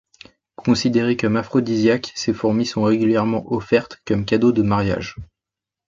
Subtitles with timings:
[0.55, 5.15] Considérées comme aphrodisiaques, ces fourmis sont régulièrement offertes comme cadeau de mariage.